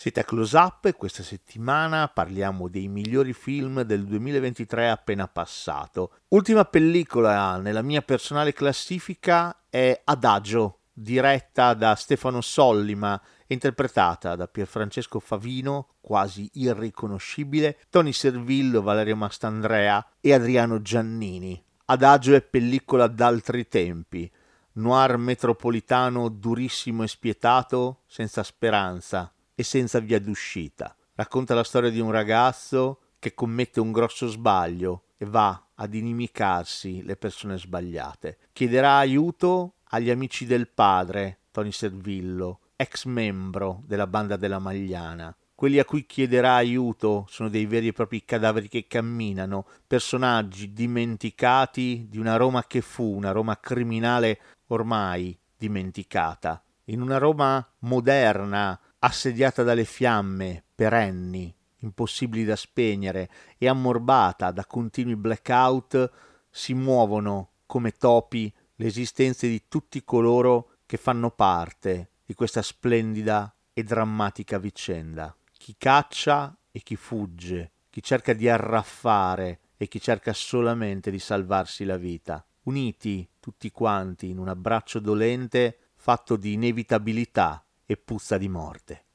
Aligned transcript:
Siete 0.00 0.20
a 0.20 0.24
Close 0.24 0.56
Up 0.56 0.84
e 0.84 0.92
questa 0.92 1.24
settimana 1.24 2.06
parliamo 2.06 2.68
dei 2.68 2.86
migliori 2.86 3.32
film 3.32 3.82
del 3.82 4.04
2023 4.04 4.90
appena 4.90 5.26
passato. 5.26 6.18
Ultima 6.28 6.64
pellicola 6.66 7.56
nella 7.56 7.82
mia 7.82 8.00
personale 8.02 8.52
classifica 8.52 9.64
è 9.68 10.00
Adagio, 10.04 10.82
diretta 10.92 11.74
da 11.74 11.96
Stefano 11.96 12.40
Sollima 12.40 13.20
e 13.44 13.54
interpretata 13.54 14.36
da 14.36 14.46
Pierfrancesco 14.46 15.18
Favino, 15.18 15.94
quasi 16.00 16.48
irriconoscibile, 16.52 17.78
Tony 17.90 18.12
Servillo, 18.12 18.82
Valerio 18.82 19.16
Mastandrea 19.16 20.10
e 20.20 20.32
Adriano 20.32 20.80
Giannini. 20.80 21.60
Adagio 21.86 22.36
è 22.36 22.40
pellicola 22.40 23.08
d'altri 23.08 23.66
tempi, 23.66 24.30
noir 24.74 25.16
metropolitano 25.16 26.28
durissimo 26.28 27.02
e 27.02 27.08
spietato, 27.08 28.02
senza 28.06 28.44
speranza, 28.44 29.32
e 29.58 29.64
senza 29.64 29.98
via 29.98 30.20
d'uscita. 30.20 30.94
Racconta 31.16 31.52
la 31.52 31.64
storia 31.64 31.90
di 31.90 31.98
un 31.98 32.12
ragazzo 32.12 33.00
che 33.18 33.34
commette 33.34 33.80
un 33.80 33.90
grosso 33.90 34.28
sbaglio 34.28 35.06
e 35.16 35.26
va 35.26 35.70
ad 35.74 35.94
inimicarsi 35.94 37.02
le 37.02 37.16
persone 37.16 37.58
sbagliate. 37.58 38.38
Chiederà 38.52 38.98
aiuto 38.98 39.78
agli 39.88 40.10
amici 40.10 40.46
del 40.46 40.68
padre, 40.68 41.40
Tony 41.50 41.72
Servillo, 41.72 42.60
ex 42.76 43.06
membro 43.06 43.82
della 43.84 44.06
banda 44.06 44.36
della 44.36 44.60
Magliana. 44.60 45.36
Quelli 45.56 45.80
a 45.80 45.84
cui 45.84 46.06
chiederà 46.06 46.54
aiuto 46.54 47.26
sono 47.28 47.48
dei 47.48 47.66
veri 47.66 47.88
e 47.88 47.92
propri 47.92 48.24
cadaveri 48.24 48.68
che 48.68 48.86
camminano, 48.86 49.66
personaggi 49.88 50.72
dimenticati 50.72 52.06
di 52.08 52.18
una 52.18 52.36
Roma 52.36 52.62
che 52.64 52.80
fu, 52.80 53.02
una 53.02 53.32
Roma 53.32 53.58
criminale 53.58 54.38
ormai 54.68 55.36
dimenticata. 55.56 56.62
In 56.90 57.02
una 57.02 57.18
Roma 57.18 57.66
moderna, 57.80 58.78
assediata 59.00 59.62
dalle 59.62 59.84
fiamme 59.84 60.64
perenni, 60.74 61.54
impossibili 61.80 62.46
da 62.46 62.56
spegnere 62.56 63.28
e 63.58 63.68
ammorbata 63.68 64.50
da 64.52 64.64
continui 64.64 65.14
blackout, 65.14 66.10
si 66.48 66.72
muovono 66.72 67.50
come 67.66 67.92
topi 67.92 68.50
le 68.76 68.86
esistenze 68.86 69.48
di 69.48 69.64
tutti 69.68 70.02
coloro 70.02 70.76
che 70.86 70.96
fanno 70.96 71.30
parte 71.30 72.12
di 72.24 72.32
questa 72.32 72.62
splendida 72.62 73.54
e 73.74 73.82
drammatica 73.82 74.58
vicenda. 74.58 75.36
Chi 75.58 75.74
caccia 75.76 76.56
e 76.72 76.80
chi 76.80 76.96
fugge, 76.96 77.72
chi 77.90 78.02
cerca 78.02 78.32
di 78.32 78.48
arraffare 78.48 79.60
e 79.76 79.88
chi 79.88 80.00
cerca 80.00 80.32
solamente 80.32 81.10
di 81.10 81.18
salvarsi 81.18 81.84
la 81.84 81.98
vita, 81.98 82.42
uniti 82.62 83.28
tutti 83.38 83.70
quanti 83.70 84.30
in 84.30 84.38
un 84.38 84.48
abbraccio 84.48 85.00
dolente 85.00 85.80
fatto 86.08 86.36
di 86.36 86.54
inevitabilità 86.54 87.62
e 87.84 87.98
puzza 87.98 88.38
di 88.38 88.48
morte. 88.48 89.07